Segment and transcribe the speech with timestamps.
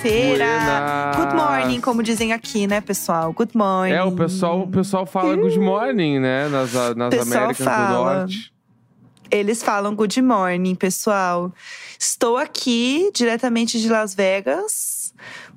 [0.00, 0.44] Sexta-feira.
[0.44, 1.16] buenas.
[1.16, 3.32] Good morning, como dizem aqui, né, pessoal?
[3.32, 3.92] Good morning.
[3.92, 6.48] É, o pessoal, o pessoal fala good morning, né?
[6.48, 7.88] Nas, nas Américas fala.
[8.14, 8.52] do Norte.
[9.30, 11.52] Eles falam good morning, pessoal.
[11.98, 15.14] Estou aqui, diretamente de Las Vegas,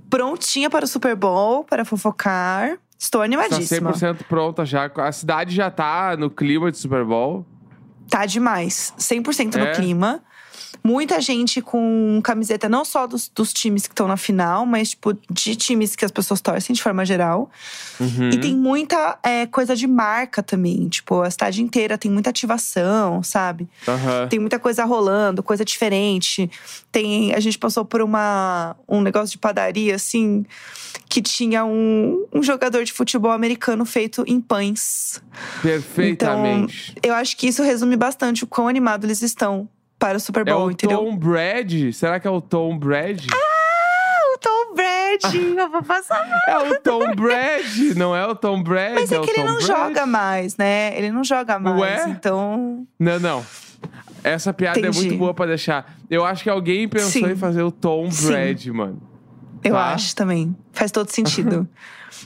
[0.09, 2.77] prontinha para o Super Bowl, para fofocar.
[2.99, 3.91] Estou animadíssima.
[3.93, 4.85] 100% pronta já.
[4.97, 7.45] A cidade já tá no clima de Super Bowl.
[8.09, 8.93] Tá demais.
[8.97, 9.71] 100% no É?
[9.73, 10.21] clima.
[10.83, 15.17] Muita gente com camiseta, não só dos, dos times que estão na final, mas tipo,
[15.29, 17.49] de times que as pessoas torcem de forma geral.
[17.99, 18.29] Uhum.
[18.31, 20.89] E tem muita é, coisa de marca também.
[20.89, 23.69] Tipo, a cidade inteira tem muita ativação, sabe?
[23.87, 24.27] Aham.
[24.27, 26.51] Tem muita coisa rolando, coisa diferente.
[26.91, 30.45] Tem, a gente passou por uma, um negócio de padaria, assim,
[31.07, 35.21] que tinha um, um jogador de futebol americano feito em pães.
[35.61, 36.93] Perfeitamente.
[37.01, 39.69] Eu acho que isso resume bastante o quão animado eles estão
[40.03, 40.97] para o Super é Bowl, o entendeu?
[40.97, 41.93] Tom Brady?
[41.93, 43.29] Será que é o Tom Brady?
[44.33, 46.39] O Tom Brady, eu vou passar mal.
[46.45, 48.95] É o Tom Brady, não é o Tom Brady.
[48.95, 49.67] Mas é o que ele não Brady.
[49.67, 50.97] joga mais, né?
[50.97, 52.09] Ele não joga mais, Ué?
[52.09, 52.85] então…
[52.99, 53.45] Não, não.
[54.21, 55.05] Essa piada é Entendi.
[55.05, 55.95] muito boa pra deixar.
[56.09, 57.31] Eu acho que alguém pensou Sim.
[57.31, 58.27] em fazer o Tom Sim.
[58.27, 59.01] Brady, mano.
[59.63, 59.93] Eu Tá.
[59.93, 60.55] acho também.
[60.71, 61.67] Faz todo sentido.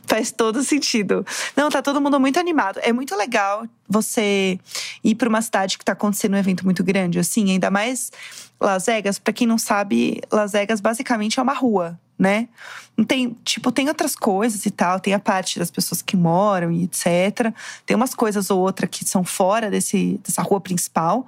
[0.05, 1.25] Faz todo sentido.
[1.55, 2.79] Não, tá todo mundo muito animado.
[2.81, 4.59] É muito legal você
[5.03, 8.11] ir pra uma cidade que tá acontecendo um evento muito grande, assim, ainda mais
[8.59, 9.19] Las Vegas.
[9.19, 12.47] Pra quem não sabe, Las Vegas basicamente é uma rua, né?
[12.95, 16.72] Não tem, tipo, tem outras coisas e tal, tem a parte das pessoas que moram
[16.72, 17.53] e etc.
[17.85, 21.27] Tem umas coisas ou outra que são fora desse, dessa rua principal.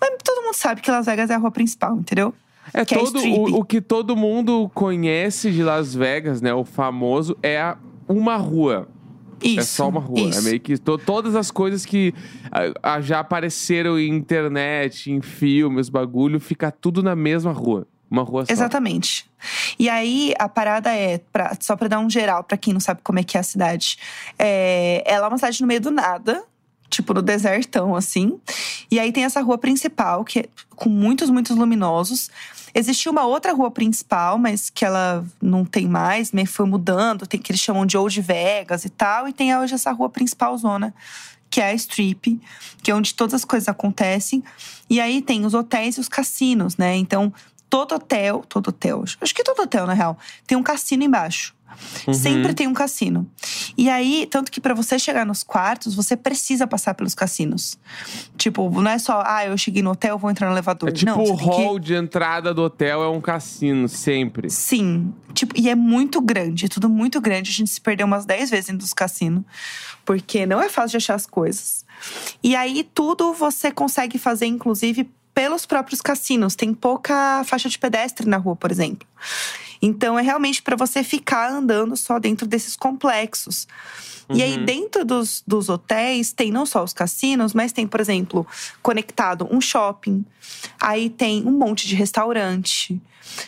[0.00, 2.34] Mas todo mundo sabe que Las Vegas é a rua principal, entendeu?
[2.72, 6.52] É Que é todo o, o que todo mundo conhece de Las Vegas, né?
[6.54, 7.76] O famoso é a-
[8.08, 8.88] uma rua.
[9.42, 9.60] Isso.
[9.60, 10.20] é só uma rua.
[10.20, 10.38] Isso.
[10.38, 12.12] É meio que to- todas as coisas que
[12.52, 17.86] ah, ah, já apareceram em internet, em filmes, bagulho, fica tudo na mesma rua.
[18.10, 18.52] Uma rua só.
[18.52, 19.30] Exatamente.
[19.78, 23.00] E aí, a parada é, pra- só pra dar um geral, pra quem não sabe
[23.02, 23.96] como é que é a cidade.
[24.38, 26.42] É, ela é uma cidade no meio do nada,
[26.90, 28.38] tipo no desertão, assim.
[28.90, 32.30] E aí tem essa rua principal, que é com muitos, muitos luminosos.
[32.74, 37.40] Existia uma outra rua principal, mas que ela não tem mais, meio foi mudando, tem
[37.40, 39.28] que eles chamam de Old Vegas e tal.
[39.28, 40.94] E tem hoje essa rua principal zona,
[41.48, 42.40] que é a Strip,
[42.82, 44.42] que é onde todas as coisas acontecem.
[44.88, 46.96] E aí tem os hotéis e os cassinos, né?
[46.96, 47.32] Então,
[47.68, 51.54] todo hotel, todo hotel, acho que todo hotel, na real, tem um cassino embaixo.
[52.06, 52.14] Uhum.
[52.14, 53.28] Sempre tem um cassino.
[53.76, 57.78] E aí, tanto que pra você chegar nos quartos, você precisa passar pelos cassinos.
[58.36, 60.88] Tipo, não é só, ah, eu cheguei no hotel, vou entrar no elevador.
[60.88, 64.50] É tipo não, o tem que- hall de entrada do hotel é um cassino, sempre.
[64.50, 65.12] Sim.
[65.32, 67.50] Tipo, e é muito grande, é tudo muito grande.
[67.50, 69.44] A gente se perdeu umas 10 vezes dentro dos cassinos.
[70.04, 71.84] Porque não é fácil de achar as coisas.
[72.42, 76.56] E aí, tudo você consegue fazer, inclusive, pelos próprios cassinos.
[76.56, 79.06] Tem pouca faixa de pedestre na rua, por exemplo.
[79.82, 83.66] Então, é realmente para você ficar andando só dentro desses complexos.
[84.32, 84.64] E aí, Uhum.
[84.64, 88.46] dentro dos, dos hotéis, tem não só os cassinos, mas tem, por exemplo,
[88.82, 90.24] conectado um shopping.
[90.80, 93.00] Aí tem um monte de restaurante.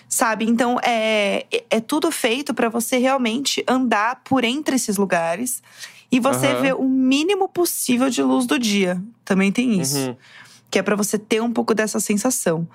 [0.08, 0.44] Sabe?
[0.44, 5.62] Então, é, é tudo feito para você realmente andar por entre esses lugares
[6.10, 6.60] e você Aham.
[6.62, 9.02] ver o mínimo possível de luz do dia.
[9.24, 9.96] Também tem isso.
[10.08, 10.16] Uhum.
[10.72, 12.66] Que é para você ter um pouco dessa sensação.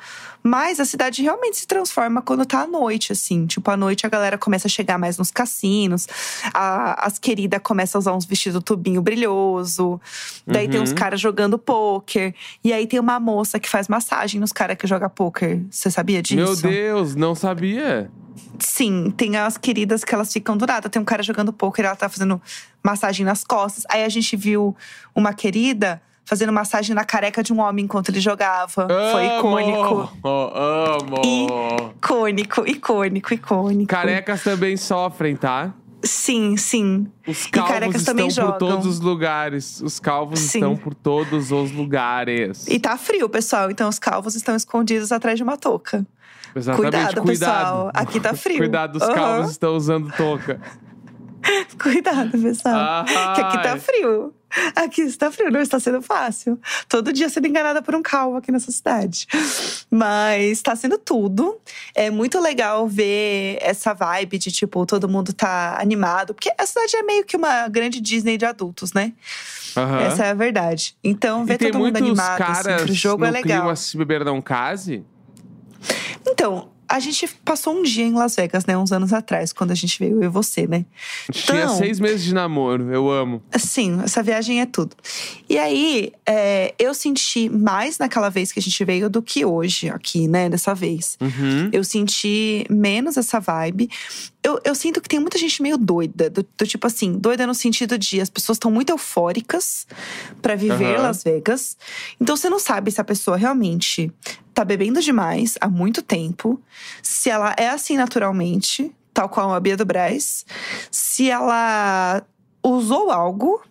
[0.44, 3.48] Mas a cidade realmente se transforma quando tá à noite, assim.
[3.48, 6.08] Tipo, à noite a galera começa a chegar mais nos cassinos.
[6.54, 10.00] a- as queridas começam a usar uns vestidos tubinho brilhoso.
[10.46, 10.96] Daí tem uns Uhum.
[10.96, 12.36] caras jogando pôquer.
[12.64, 15.64] E aí tem uma moça que faz massagem nos caras que jogam pôquer.
[15.72, 16.36] Você sabia disso?
[16.36, 18.12] Meu Deus, não sabia.
[18.60, 20.88] Sim, tem as queridas que elas ficam do nada.
[20.88, 22.40] Tem um cara jogando poker, ela tá fazendo
[22.84, 23.84] massagem nas costas.
[23.90, 24.76] Aí a gente viu
[25.16, 28.86] uma querida fazendo massagem na careca de um homem enquanto ele jogava.
[29.12, 30.12] Foi icônico.
[30.24, 31.94] Amo, amo.
[31.96, 33.88] Icônico, icônico, icônico.
[33.90, 35.74] Carecas também sofrem, tá?
[36.04, 37.08] Sim, sim.
[37.26, 38.58] Os E calvos carecas estão também por jogam.
[38.58, 39.82] todos os lugares.
[39.82, 40.60] Os calvos Sim.
[40.60, 42.68] estão por todos os lugares.
[42.68, 43.72] E tá frio, pessoal.
[43.72, 46.06] Então os calvos estão escondidos atrás de uma touca.
[46.56, 47.92] Exatamente, Cuidado, pessoal.
[47.94, 48.58] Aqui tá frio.
[48.58, 49.14] Cuidado, os Aham.
[49.14, 50.60] calvos estão usando touca.
[51.82, 53.06] Cuidado, pessoal.
[53.06, 54.34] Que aqui tá frio.
[54.76, 56.60] Aqui está frio, não está sendo fácil.
[56.88, 59.28] Todo dia sendo enganada por um calvo aqui nessa cidade.
[59.90, 61.58] Mas está sendo tudo.
[61.94, 66.34] É muito legal ver essa vibe de, tipo, todo mundo tá animado.
[66.34, 69.14] Porque a cidade é meio que uma grande Disney de adultos, né?
[69.76, 70.00] Aham.
[70.00, 70.96] Essa é a verdade.
[71.04, 73.60] Então, ver todo mundo animado assim, pro jogo é legal.
[73.60, 75.04] clima se beber não case.
[76.26, 78.78] Então, a gente passou um dia em Las Vegas, né?
[78.78, 80.86] Uns anos atrás, quando a gente veio, eu e você, né?
[81.32, 83.42] Tinha Então- seis meses de namoro, eu amo.
[83.58, 84.96] Sim, essa viagem é tudo.
[85.50, 89.90] E aí, é, eu senti mais naquela vez que a gente veio do que hoje
[89.90, 90.50] aqui, né?
[90.50, 91.18] Dessa vez.
[91.20, 91.70] Uhum.
[91.74, 93.90] Eu senti menos essa vibe.
[94.44, 96.30] Eu, eu sinto que tem muita gente meio doida.
[96.30, 99.86] Do, do tipo assim, doida no sentido de as pessoas estão muito eufóricas
[100.42, 101.02] pra viver Aham.
[101.04, 101.76] Las Vegas.
[102.22, 104.10] Então você não sabe se a pessoa realmente
[104.58, 106.60] tá bebendo demais há muito tempo.
[107.04, 110.46] Se ela é assim naturalmente, tal qual a Bia do Braz.
[110.90, 112.24] Se ela
[112.64, 113.62] usou algo.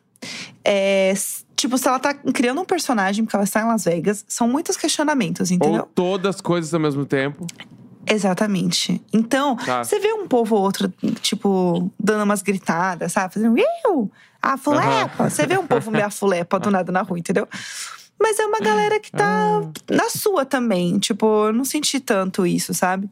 [0.64, 1.12] É,
[1.56, 4.24] tipo, se ela tá criando um personagem porque ela está em Las Vegas.
[4.28, 5.80] São muitos questionamentos, entendeu?
[5.80, 7.44] Ou todas as coisas ao mesmo tempo.
[8.08, 9.02] Exatamente.
[9.12, 9.82] Então, Tá.
[9.82, 10.88] você vê um povo ou outro,
[11.20, 13.34] tipo, dando umas gritadas, sabe?
[13.34, 14.08] Fazendo, eu,
[14.40, 15.28] a fulepa.
[15.28, 17.48] Você vê um povo meio a fulepa do nada na rua, entendeu?
[18.20, 19.60] Mas é uma galera que tá
[19.90, 20.98] na sua também.
[20.98, 23.10] Tipo, eu não senti tanto isso, sabe?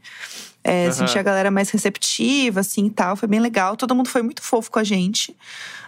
[0.63, 0.93] É, Aham.
[0.93, 3.15] Senti a galera mais receptiva, assim e tal.
[3.17, 3.77] Foi bem legal.
[3.77, 5.37] Todo mundo foi muito fofo com a gente.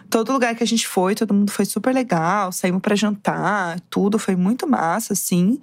[0.08, 2.52] Todo lugar que a gente foi, todo mundo foi super legal.
[2.52, 5.60] Saímos pra jantar, tudo foi muito massa, assim.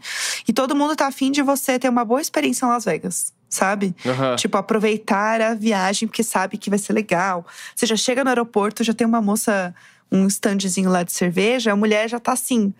[0.47, 3.95] E todo mundo tá afim de você ter uma boa experiência em Las Vegas, sabe?
[4.05, 4.35] Aham.
[4.35, 7.45] Tipo, aproveitar a viagem porque sabe que vai ser legal.
[7.75, 9.73] Você já chega no aeroporto, já tem uma moça,
[10.13, 12.71] um standzinho lá de cerveja, a mulher já tá assim,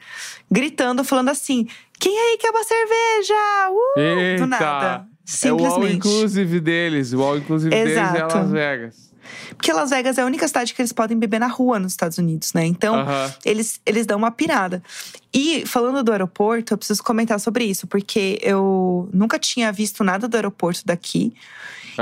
[0.49, 1.67] gritando, falando assim:
[1.99, 3.33] quem aí quer uma cerveja?
[3.71, 3.99] Uh!
[3.99, 4.43] Eita!
[4.43, 5.07] Do nada.
[5.41, 5.95] É o all Simplesmente.
[5.95, 7.13] inclusive deles.
[7.13, 8.37] O all inclusive deles é Exato.
[8.37, 9.13] Las Vegas.
[9.55, 12.17] Porque Las Vegas é a única cidade que eles podem beber na rua nos Estados
[12.17, 12.65] Unidos, né?
[12.65, 13.33] Então, Aham.
[13.45, 14.83] eles, eles dão uma pirada.
[15.33, 20.27] E falando do aeroporto, eu preciso comentar sobre isso, porque eu nunca tinha visto nada
[20.27, 21.33] do aeroporto daqui.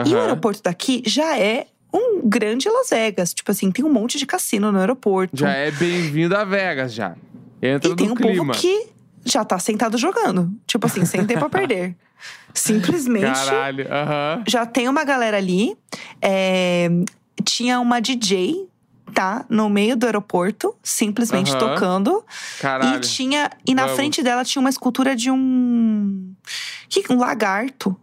[0.05, 3.33] E o aeroporto daqui já é um grande Las Vegas.
[3.33, 5.37] Tipo assim, tem um monte de cassino no aeroporto.
[5.37, 7.15] Já é bem-vindo a Vegas, já.
[7.61, 8.53] Entra e tem um clima.
[8.53, 8.87] povo que
[9.25, 10.51] já tá sentado jogando.
[10.65, 11.95] Tipo assim, sem tempo a perder.
[12.53, 13.25] Simplesmente.
[13.25, 13.87] Caralho.
[13.91, 14.43] Aham.
[14.47, 15.75] Já tem uma galera ali.
[16.21, 16.89] é,
[17.43, 18.67] tinha uma DJ,
[19.13, 19.45] tá?
[19.49, 22.23] No meio do aeroporto, simplesmente tocando.
[22.59, 22.97] Caralho.
[22.97, 23.49] E tinha.
[23.65, 23.97] E na Vamos.
[23.97, 26.33] frente dela tinha uma escultura de um.
[27.09, 27.95] Um lagarto.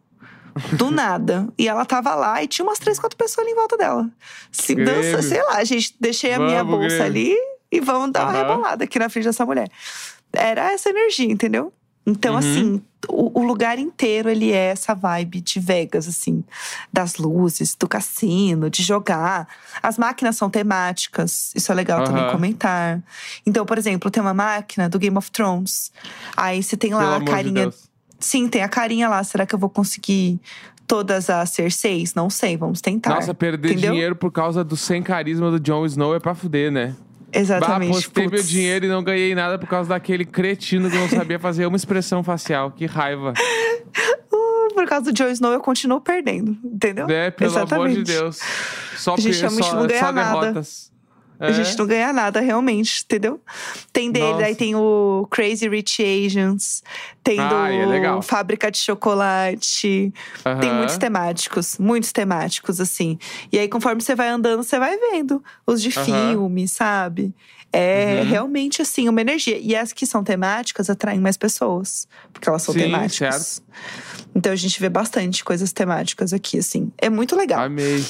[0.72, 1.49] Do nada.
[1.58, 4.08] E ela tava lá e tinha umas três, quatro pessoas ali em volta dela.
[4.52, 4.94] Se Grêmio.
[4.94, 5.94] dança, sei lá, gente.
[6.00, 7.32] Deixei a minha Vamos, bolsa Grêmio.
[7.32, 7.37] ali
[7.70, 8.38] e vamos dar uma Aham.
[8.40, 9.70] rebolada aqui na frente dessa mulher.
[10.32, 11.72] Era essa energia, entendeu?
[12.06, 12.38] Então, Uhum.
[12.38, 16.43] assim, o, o lugar inteiro ele é essa vibe de Vegas, assim,
[16.90, 19.46] das luzes, do cassino, de jogar.
[19.82, 22.32] As máquinas são temáticas, isso é legal também Aham.
[22.32, 23.02] comentar.
[23.44, 25.93] Então, por exemplo, tem uma máquina do Game of Thrones.
[26.34, 27.62] Aí você tem Pelo lá a amor de carinha.
[27.64, 27.88] Deus.
[28.19, 29.23] Sim, tem a carinha lá.
[29.25, 30.41] Será que eu vou conseguir
[30.87, 32.15] todas as Cerseis?
[32.15, 33.15] Não sei, vamos tentar.
[33.15, 33.93] Nossa, perder entendeu?
[33.93, 36.94] dinheiro por causa do sem carisma do Jon Snow é pra fuder, né?
[37.31, 37.93] Bah, Exatamente.
[37.93, 38.49] postei meu putz.
[38.49, 42.23] dinheiro e não ganhei nada por causa daquele cretino que não sabia fazer uma expressão
[42.25, 42.70] facial.
[42.70, 43.32] Que raiva.
[44.31, 47.09] Uh, por causa do Jon Snow, eu continuo perdendo, entendeu?
[47.09, 47.97] É, pelo amor Exatamente.
[48.03, 48.38] de Deus.
[48.97, 50.62] Só, A gente pe- realmente só, só nada.
[51.38, 51.58] Derrotas.
[51.58, 51.79] A gente É.
[51.79, 53.40] não ganha nada, realmente, entendeu?
[53.93, 54.44] Tem dele, Nossa.
[54.46, 56.82] aí tem o Crazy Rich Asians,
[57.23, 58.23] tem do Ah, é legal.
[58.23, 60.12] Fábrica de Chocolate.
[60.61, 60.76] Tem Aham.
[60.76, 63.19] muitos temáticos, muitos temáticos, assim.
[63.52, 66.05] E aí, conforme você vai andando, você vai vendo os de Aham.
[66.05, 67.35] filme, sabe?
[67.73, 68.28] É Uhum.
[68.28, 69.59] realmente, assim, uma energia.
[69.59, 73.62] E as que são temáticas atraem mais pessoas, porque elas são Sim, temáticas.
[74.35, 76.90] Então a gente vê bastante coisas temáticas aqui, assim.
[76.97, 77.61] É muito legal.
[77.64, 78.07] Amei.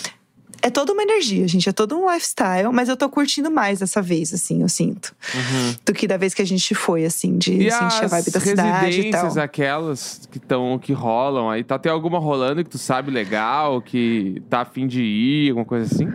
[0.60, 1.68] É toda uma energia, gente.
[1.68, 5.14] É todo um lifestyle, mas eu tô curtindo mais dessa vez, assim, eu sinto.
[5.34, 5.74] Uhum.
[5.86, 8.40] Do que da vez que a gente foi, assim, de E sentir a vibe da
[8.40, 8.84] cidade e tal.
[8.86, 13.80] residências, aquelas que estão, que rolam aí, tá tem alguma rolando que tu sabe legal,
[13.80, 16.12] que tá afim de ir, alguma coisa assim?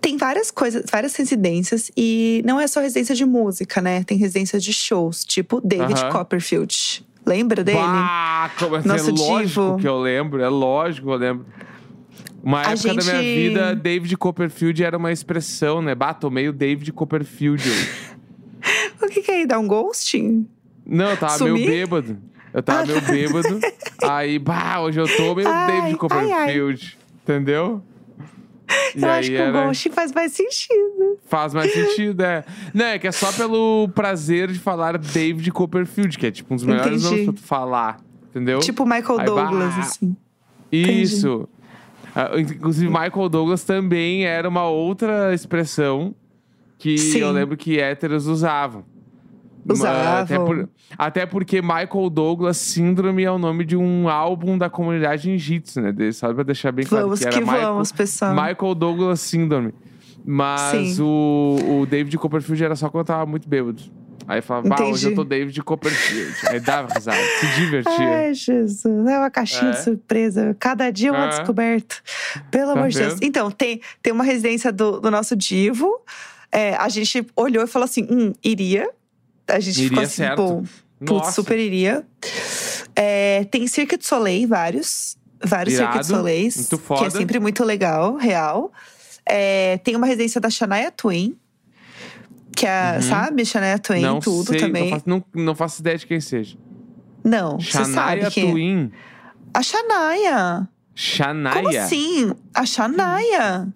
[0.00, 1.90] Tem várias coisas, várias residências.
[1.96, 4.02] E não é só residência de música, né?
[4.04, 6.10] Tem residência de shows, tipo David Aham.
[6.12, 7.04] Copperfield.
[7.26, 7.78] Lembra dele?
[7.78, 8.88] Bah, como assim?
[8.88, 9.76] Nosso é lógico divo.
[9.78, 11.46] que eu lembro, é lógico que eu lembro.
[12.42, 15.94] Uma A época da minha gente- vida, David Copperfield era uma expressão, né?
[15.94, 17.62] Bah, tomei o David Copperfield.
[19.02, 19.46] O que, que é aí?
[19.46, 20.46] Dá um ghosting?
[20.86, 21.66] Não, eu tava meio Sumir?
[21.70, 22.18] bêbado.
[22.52, 23.58] Eu tava Ah, meio bêbado.
[24.04, 25.96] Aí, bah, hoje eu tô meio Ai, David ai, ai.
[25.96, 26.98] Copperfield.
[27.22, 27.82] Entendeu?
[28.94, 31.18] E eu acho que era- o ghosting faz mais sentido.
[31.26, 32.44] Faz mais sentido, é.
[32.74, 36.56] Não, é que é só pelo prazer de falar David Copperfield, que é tipo um
[36.56, 37.04] dos melhores Entendi.
[37.04, 38.00] nomes pra tu falar.
[38.30, 38.58] Entendeu?
[38.60, 40.16] Tipo Michael Aí, Douglas, bah, assim.
[40.70, 41.48] Isso.
[42.14, 46.14] Ah, inclusive, Michael Douglas também era uma outra expressão
[46.78, 47.18] que Sim.
[47.18, 48.84] eu lembro que héteros usavam.
[49.68, 50.22] Usavam.
[50.22, 55.28] Até, por- até porque Michael Douglas Síndrome é o nome de um álbum da comunidade
[55.28, 55.92] Ninjitsu, né?
[55.92, 58.32] De- Só pra deixar bem claro Vamos que que, era Michael, vamos, pessoal.
[58.34, 59.72] Michael Douglas Síndrome.
[60.24, 61.02] Mas Sim.
[61.02, 63.82] o, o David Copperfield era só quando eu tava muito bêbado.
[64.30, 66.32] Aí falava, bah, hoje eu tô David Copperfield.
[66.48, 68.08] Aí dava risada, se divertia.
[68.16, 68.84] Ai, Jesus.
[69.08, 69.74] É uma caixinha É.
[69.74, 70.56] de surpresa.
[70.60, 71.28] Cada dia uma É.
[71.30, 71.96] descoberta.
[72.48, 73.18] Pelo Tá amor de Deus.
[73.20, 76.00] Então, tem, tem uma residência do, do nosso divo.
[76.52, 78.88] É, a gente olhou e falou assim: hum, iria.
[79.48, 80.36] A gente ficou Iria assim, certo.
[80.36, 80.62] pô,
[81.04, 82.06] putz, super iria.
[82.94, 85.16] É, tem Cirque du Soleil, vários.
[85.42, 86.56] Vários Irado, Cirque du Soleils.
[86.56, 88.70] muito Que é sempre muito legal, real.
[89.26, 91.36] É, tem uma residência da Shania Twain.
[92.56, 93.02] Que é, Uhum.
[93.02, 93.44] sabe?
[93.44, 94.84] Shania Twain, não tudo sei, também.
[94.84, 96.56] Não faço, não, não faço ideia de quem seja.
[97.24, 98.50] Não, você sabe Shania quem é.
[98.50, 98.92] Twain.
[99.54, 100.68] A Shania.
[100.94, 101.52] Shania.
[101.52, 102.32] Como assim?
[102.54, 103.68] A Shania.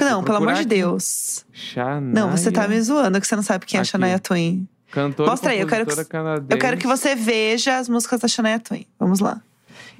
[0.00, 0.68] Não, pelo amor procurar de aqui.
[0.68, 1.44] Deus.
[1.52, 2.12] Shania.
[2.14, 3.90] Não, você tá me zoando que você não sabe quem é a Aqui.
[3.90, 4.68] Shania Twain.
[4.90, 6.46] Cantora Mostra aí, eu quero que- canadense.
[6.50, 8.86] Eu quero que você veja as músicas da Shania Twain.
[8.98, 9.40] Vamos lá.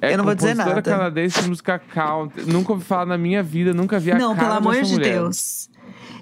[0.01, 0.81] É eu não vou dizer nada.
[0.81, 2.43] canadense de música country.
[2.45, 5.13] Nunca ouvi falar na minha vida, nunca vi a não, pelo amor de mulher.
[5.15, 5.69] Deus.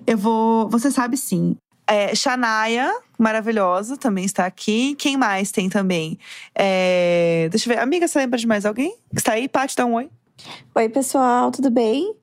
[0.06, 0.68] Eu vou.
[0.70, 1.56] Você sabe sim.
[1.89, 4.94] É, Shania, maravilhosa, também está aqui.
[4.96, 6.20] Quem mais tem também?
[6.53, 7.82] É, deixa eu ver.
[7.82, 8.94] Amiga, você lembra de mais alguém?
[9.12, 9.48] Que está aí?
[9.48, 10.10] Paty, dá um oi.
[10.75, 12.13] Oi, pessoal, tudo bem?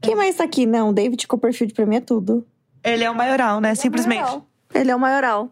[0.00, 0.66] Quem mais tá aqui?
[0.66, 2.44] Não, David Copperfield pra mim é tudo.
[2.82, 3.74] Ele é o maioral, né?
[3.76, 4.42] Simplesmente.
[4.74, 5.50] Ele é o maioral.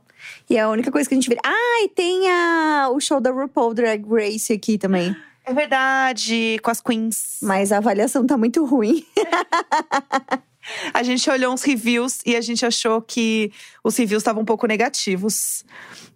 [0.49, 1.39] E é a única coisa que a gente vê.
[1.45, 5.15] Ah, e tem a, o show da RuPaul Drag Race aqui também.
[5.45, 7.39] É verdade, com as queens.
[7.43, 9.07] Mas a avaliação tá muito ruim.
[10.93, 13.51] A gente olhou uns reviews e a gente achou que
[13.83, 15.65] os reviews estavam um pouco negativos.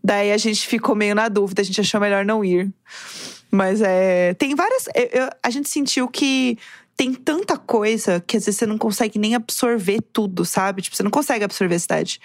[0.03, 2.71] Daí a gente ficou meio na dúvida, a gente achou melhor não ir.
[3.51, 4.35] Mas é.
[4.35, 4.87] Tem várias.
[4.95, 6.59] eu- eu- a gente sentiu que
[6.97, 10.83] tem tanta coisa que às vezes você não consegue nem absorver tudo, sabe?
[10.83, 12.21] Tipo, você não consegue absorver a cidade.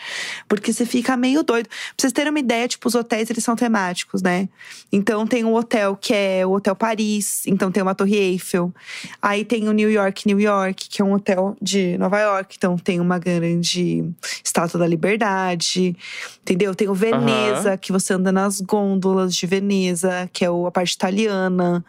[0.47, 1.67] Porque você fica meio doido.
[1.67, 4.47] Pra vocês terem uma ideia, tipo, os hotéis, eles são temáticos, né?
[4.91, 8.73] Então tem um hotel que é o Hotel Paris, então tem uma Torre Eiffel.
[9.21, 12.77] Aí tem o New York, New York, que é um hotel de Nova York, então
[12.77, 14.03] tem uma grande
[14.43, 15.95] estátua da liberdade,
[16.41, 16.75] entendeu?
[16.75, 21.83] Tem o Veneza, que você anda nas gôndolas de Veneza, que é a parte italiana.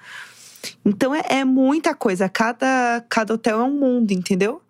[0.85, 2.29] Então é, é muita coisa.
[2.29, 4.61] Cada, cada hotel é um mundo, entendeu?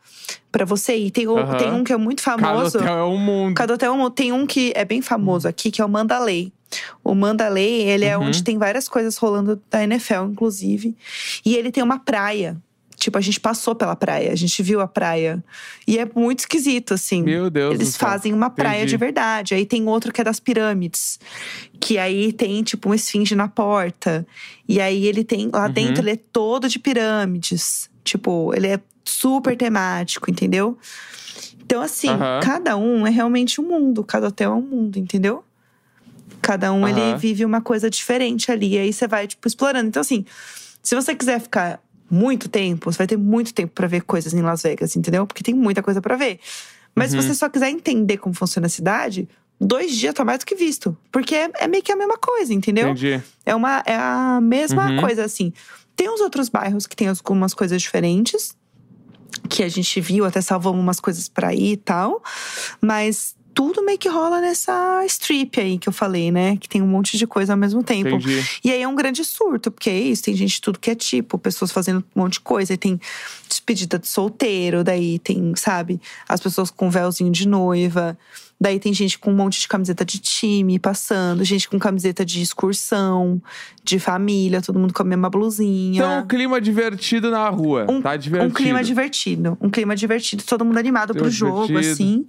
[0.52, 1.10] Pra você ir.
[1.10, 1.56] Tem, o- Aham.
[1.56, 2.78] tem um que é muito Cada famoso.
[2.78, 3.54] hotel é um mundo.
[3.54, 6.52] Cada hotel é um- tem um que é bem famoso aqui, que é o Mandalay.
[7.02, 8.26] O Mandalay, ele é Uhum.
[8.26, 10.96] onde tem várias coisas rolando da NFL, inclusive.
[11.44, 12.56] E ele tem uma praia.
[13.00, 15.42] Tipo, a gente passou pela praia, a gente viu a praia.
[15.88, 17.22] E é muito esquisito, assim.
[17.22, 18.90] Meu Deus do Eles fazem uma praia Entendi.
[18.90, 19.54] de verdade.
[19.54, 21.18] Aí tem outro que é das pirâmides.
[21.80, 24.26] Que aí tem, tipo, um esfinge na porta.
[24.68, 25.48] E aí ele tem.
[25.50, 25.72] Lá Uhum.
[25.72, 27.88] dentro ele é todo de pirâmides.
[28.04, 30.76] Tipo, ele é super temático, entendeu?
[31.62, 32.40] Então, assim, Aham.
[32.42, 34.04] cada um é realmente um mundo.
[34.04, 35.42] Cada hotel é um mundo, entendeu?
[36.42, 37.16] Cada um, ele Aham.
[37.16, 38.74] vive uma coisa diferente ali.
[38.74, 39.88] E aí você vai, tipo, explorando.
[39.88, 40.24] Então, assim,
[40.82, 44.42] se você quiser ficar muito tempo, você vai ter muito tempo pra ver coisas em
[44.42, 45.26] Las Vegas, entendeu?
[45.26, 46.38] Porque tem muita coisa pra ver.
[46.94, 47.20] Mas Uhum.
[47.20, 49.28] se você só quiser entender como funciona a cidade,
[49.60, 50.96] dois dias tá mais do que visto.
[51.12, 52.88] Porque é, é meio que a mesma coisa, entendeu?
[52.90, 53.22] Entendi.
[53.46, 54.96] É, uma, é a mesma Uhum.
[54.96, 55.52] coisa, assim.
[55.94, 58.56] Tem uns outros bairros que tem algumas coisas diferentes.
[59.48, 62.22] Que a gente viu, até salvamos umas coisas pra ir e tal.
[62.80, 66.56] Mas tudo meio que rola nessa strip aí que eu falei, né?
[66.56, 68.08] Que tem um monte de coisa ao mesmo tempo.
[68.08, 68.44] Entendi.
[68.64, 70.94] E aí é um grande surto, porque é isso, tem gente de tudo que é
[70.94, 72.72] tipo, pessoas fazendo um monte de coisa.
[72.72, 73.00] Aí tem
[73.48, 78.16] despedida de solteiro, daí tem, sabe, as pessoas com véuzinho de noiva.
[78.62, 82.42] Daí tem gente com um monte de camiseta de time passando, gente com camiseta de
[82.42, 83.40] excursão,
[83.82, 85.96] de família, todo mundo com a mesma blusinha.
[85.96, 87.86] Então, clima divertido na rua.
[87.88, 88.50] Um- tá divertido.
[88.50, 89.56] Um clima divertido.
[89.62, 91.92] Um clima divertido, todo mundo animado pro jogo, Divertido.
[91.94, 92.26] assim,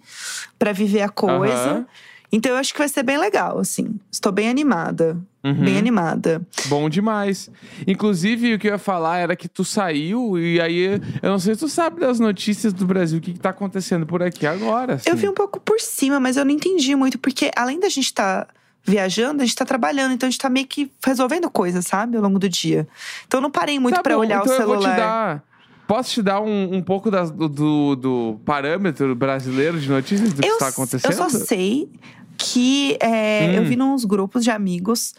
[0.58, 1.54] pra viver a coisa.
[1.54, 1.86] Aham.
[2.32, 4.00] Então eu acho que vai ser bem legal, assim.
[4.10, 5.18] Estou bem animada.
[5.44, 5.54] Uhum.
[5.66, 6.42] Bem animada.
[6.68, 7.50] Bom demais.
[7.88, 11.56] Inclusive, o que eu ia falar era que tu saiu e aí, eu não sei
[11.56, 14.94] se tu sabe das notícias do Brasil, o que, que tá acontecendo por aqui agora.
[14.96, 15.10] assim.
[15.10, 18.06] Eu vi um pouco por cima, mas eu não entendi muito, porque além da gente
[18.06, 18.48] estar
[18.84, 22.24] viajando, a gente tá trabalhando, então a gente tá meio que resolvendo coisas, sabe, ao
[22.24, 22.88] longo do dia.
[23.28, 24.98] Então eu não parei muito Tá pra bom, olhar então o Eu vou te celular.
[24.98, 25.44] dar.
[25.88, 30.42] Posso te dar um, um pouco das- do, do, do parâmetro brasileiro de notícias do
[30.42, 31.12] que eu, está s- acontecendo?
[31.12, 31.90] eu só sei
[32.52, 33.54] que é, Hum.
[33.54, 35.14] eu vi nos grupos de amigos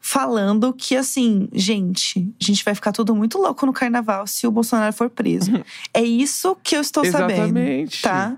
[0.00, 4.50] falando que, assim, gente, a gente vai ficar tudo muito louco no carnaval se o
[4.50, 5.50] Bolsonaro for preso.
[5.94, 7.32] é isso que eu estou sabendo.
[7.58, 8.02] Exatamente.
[8.02, 8.36] Tá?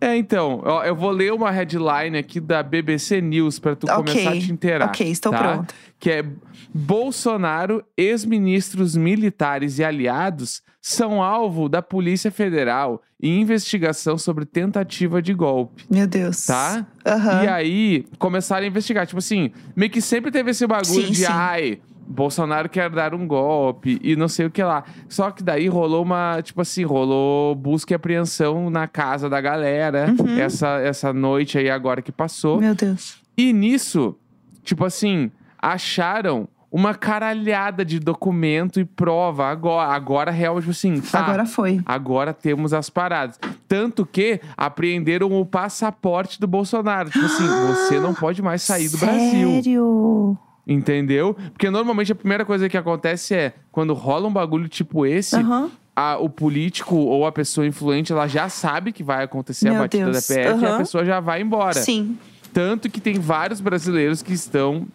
[0.00, 3.96] É, então, ó, eu vou ler uma headline aqui da BBC News pra tu Ok,
[3.96, 4.86] começar a te inteirar.
[4.86, 5.38] ok, estou tá?
[5.38, 5.74] pronta.
[5.98, 6.24] Que é
[6.72, 15.34] Bolsonaro, ex-ministros militares e aliados são alvo da Polícia Federal em investigação sobre tentativa de
[15.34, 15.84] golpe.
[15.90, 16.46] Meu Deus.
[16.46, 16.86] Tá?
[17.06, 17.44] Aham.
[17.44, 19.06] E aí, começaram a investigar.
[19.06, 21.26] Tipo assim, meio que sempre teve esse bagulho Sim, de sim.
[21.28, 21.80] ai.
[22.10, 24.82] Bolsonaro quer dar um golpe e não sei o que lá.
[25.08, 30.12] Só que daí rolou uma, tipo assim, rolou busca e apreensão na casa da galera
[30.18, 30.38] Uhum.
[30.38, 32.60] essa, essa noite aí agora que passou.
[32.60, 33.18] Meu Deus.
[33.36, 34.16] E nisso,
[34.64, 39.92] tipo assim, acharam uma caralhada de documento e prova agora.
[39.92, 41.20] Agora, real, tipo assim, tá.
[41.20, 41.80] Agora foi.
[41.84, 43.38] Agora temos as paradas.
[43.66, 47.10] Tanto que apreenderam o passaporte do Bolsonaro.
[47.10, 49.50] Tipo assim, você não pode mais sair do Brasil.
[49.50, 50.38] Sério?
[50.66, 51.34] Entendeu?
[51.52, 55.70] Porque normalmente a primeira coisa que acontece é quando rola um bagulho tipo esse, Aham.
[55.96, 59.80] a- o político ou a pessoa influente ela já sabe que vai acontecer a Meu
[59.82, 60.26] batida Deus.
[60.28, 60.78] da PF e a Aham.
[60.78, 61.74] pessoa já vai embora.
[61.74, 62.16] Sim.
[62.52, 64.86] Tanto que tem vários brasileiros que estão,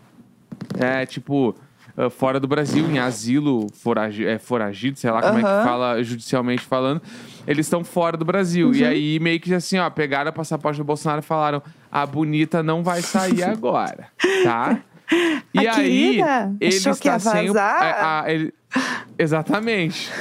[0.77, 1.55] é, tipo,
[1.97, 5.57] ah, fora do Brasil, em asilo foragi é, foragido, sei lá como é Aham.
[5.59, 7.01] que fala judicialmente falando.
[7.47, 8.67] Eles estão fora do Brasil.
[8.67, 8.73] Uhum.
[8.75, 12.61] E aí, meio que assim, ó, pegaram o passaporte do Bolsonaro e falaram: a bonita
[12.63, 14.07] não vai sair agora,
[14.43, 14.79] tá?
[15.53, 17.53] E A aí, querida ele achou está sem o.
[17.53, 17.81] vazar?
[17.83, 18.53] a- a- ele-
[19.17, 20.11] Exatamente.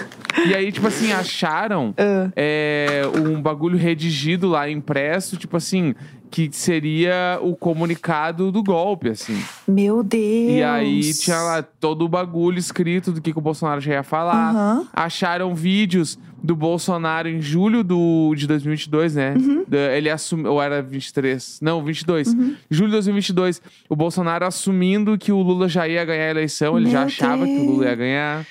[0.47, 2.31] E aí, tipo assim, acharam Ah.
[2.37, 5.95] é, um bagulho redigido lá, impresso, tipo assim,
[6.35, 9.41] que seria o comunicado do golpe, assim.
[9.69, 10.51] Meu Deus.
[10.51, 14.03] E aí tinha lá todo o bagulho escrito do que, que o Bolsonaro já ia
[14.03, 14.51] falar.
[14.51, 14.89] Aham.
[14.93, 19.35] Acharam vídeos do Bolsonaro em julho do, de 2022, né?
[19.37, 19.65] Uhum.
[19.95, 21.61] Ele assumiu, ou era 23?
[21.63, 22.35] Não, 22.
[22.35, 22.57] Uhum.
[22.69, 23.63] Julho de 2022.
[23.89, 26.77] O Bolsonaro assumindo que o Lula já ia ganhar a eleição.
[26.77, 27.99] Ele já Meu achava que o Lula ia Deus.
[27.99, 28.47] ganhar.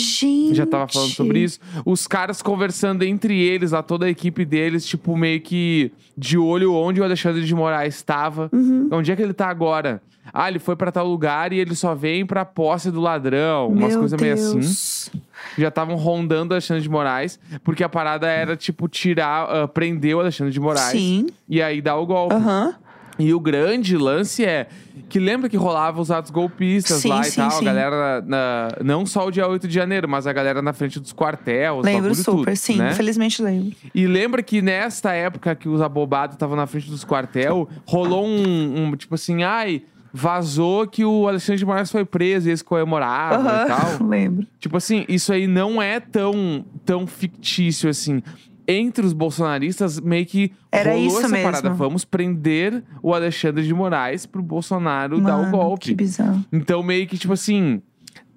[0.00, 0.54] Gente.
[0.54, 1.60] Já tava falando sobre isso.
[1.84, 6.74] Os caras conversando entre eles, lá, toda a equipe deles, tipo, meio que de olho
[6.74, 8.48] onde o Alexandre de Moraes estava.
[8.52, 8.88] Uhum.
[8.90, 10.00] Onde é que ele tá agora?
[10.32, 13.68] Ah, ele foi pra tal lugar e ele só vem pra posse do ladrão.
[13.68, 15.20] Umas Meu coisas meio assim.
[15.58, 20.14] Já estavam rondando o Alexandre de Moraes, porque a parada era, tipo, tirar, ah, prender
[20.16, 20.92] o Alexandre de Moraes.
[20.92, 21.26] Sim.
[21.48, 22.34] E aí dar o golpe.
[22.34, 22.74] Aham.
[23.18, 24.68] E o grande lance é
[25.08, 27.60] que lembra que rolava os atos golpistas Sim, lá e sim, tal, sim.
[27.60, 30.98] a galera na, não só o dia 8 de janeiro, mas a galera na frente
[30.98, 32.76] dos quartéis, Lembro super, tudo, sim.
[32.76, 32.92] né?
[32.92, 33.72] Infelizmente lembro.
[33.94, 38.86] E lembra que nesta época que os abobados estavam na frente dos quartel, rolou um,
[38.86, 43.46] um, tipo assim, ai, vazou que o Alexandre de Moraes foi preso e eles comemoravam
[43.46, 44.06] e tal.
[44.08, 44.46] Lembro.
[44.58, 48.22] Tipo assim, isso aí não é tão, tão fictício assim.
[48.66, 51.44] Entre os bolsonaristas, meio que Era rolou isso essa mesmo.
[51.44, 51.70] parada.
[51.70, 55.86] Vamos prender o Alexandre de Moraes pro Bolsonaro dar o Mano, golpe.
[55.86, 56.44] Que bizarro.
[56.52, 57.82] Então, meio que, tipo assim,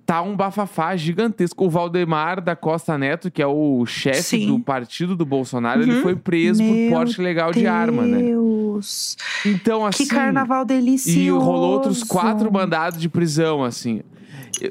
[0.06, 1.66] tá um bafafá gigantesco.
[1.66, 6.02] O Valdemar da Costa Neto, que é o chefe do partido do Bolsonaro, ele Uhum.
[6.02, 8.18] foi preso Meu por porte legal de arma, né?
[8.24, 9.16] Deus.
[9.46, 10.04] Então, assim.
[10.06, 11.20] Que carnaval delicioso.
[11.20, 14.02] E rolou outros quatro mandados de prisão, assim.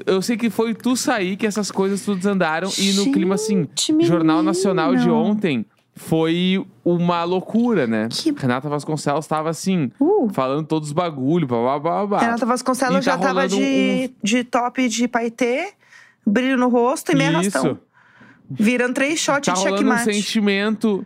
[0.05, 2.69] Eu- sei que foi tu sair que essas coisas todas andaram.
[2.77, 8.07] e no clima, assim, Gente, Jornal Nacional de ontem foi uma loucura, né?
[8.11, 10.29] Que- Renata Vasconcelos tava assim, Uh.
[10.33, 12.19] falando todos os bagulho, blá blá blá blá.
[12.19, 15.69] Renata Vasconcelos tá já tava de, de top de paetê,
[16.25, 17.57] brilho no rosto e meia Isso.
[17.57, 17.79] arrastão.
[18.49, 20.13] Virando três shots Tá de rolando um checkmate.
[20.13, 21.05] sentimento.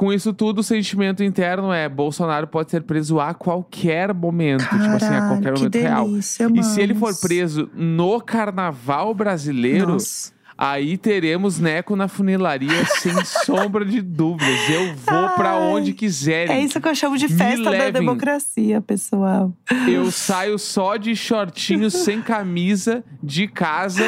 [0.00, 4.62] Com isso tudo, o sentimento interno é Bolsonaro pode ser preso a qualquer momento.
[4.62, 6.08] tipo assim, a Caralho, qualquer que momento real.
[6.08, 10.32] delícia, E se ele for preso no carnaval brasileiro, Nossa.
[10.60, 14.68] Aí teremos Neco na funilaria sem sombra de dúvidas.
[14.68, 16.54] Eu vou pra Ai, onde quiserem.
[16.54, 19.52] É isso que eu chamo de festa da democracia, pessoal.
[19.88, 24.04] Eu saio só de shortinhos sem camisa de casa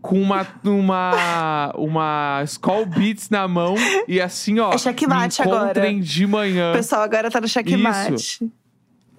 [0.00, 3.74] com uma uma uma Skull Beats na mão
[4.06, 5.64] e assim, ó, É checkmate me agora.
[5.64, 6.70] encontrem de manhã.
[6.70, 8.44] O pessoal agora tá no checkmate.
[8.44, 8.50] Me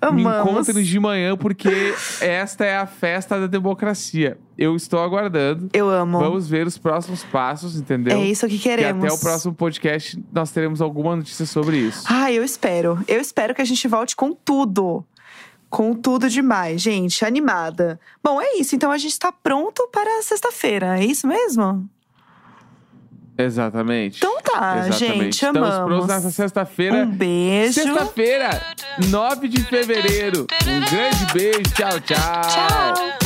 [0.02, 0.52] Amamos.
[0.52, 4.38] encontrem de manhã porque esta é a festa da democracia.
[4.58, 5.70] Eu estou aguardando.
[5.74, 6.20] Eu amo.
[6.20, 8.18] Vamos ver os próximos passos, entendeu?
[8.18, 9.04] É isso que E queremos.
[9.04, 12.04] até o próximo podcast nós teremos alguma notícia sobre isso.
[12.08, 13.00] Ai, eu espero.
[13.08, 15.04] Eu espero que a gente volte com tudo.
[15.70, 17.26] Com tudo demais, gente.
[17.26, 18.00] Animada.
[18.24, 18.76] Bom, é isso.
[18.76, 20.98] Então a gente tá pronto para sexta-feira.
[21.00, 21.88] É isso mesmo?
[23.38, 24.18] Exatamente.
[24.18, 24.98] Então tá, Exatamente.
[25.24, 25.34] gente.
[25.34, 25.86] Estamos Amamos.
[25.86, 26.96] prontos nessa sexta-feira.
[26.98, 27.74] Um beijo.
[27.74, 28.62] Sexta-feira,
[29.10, 30.48] 9 de fevereiro.
[30.66, 31.62] Um grande beijo.
[31.76, 32.42] Tchau, tchau.
[32.42, 33.17] Tchau.